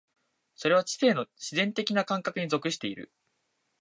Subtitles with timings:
[0.55, 3.11] それは知性の自然的な感覚に属している。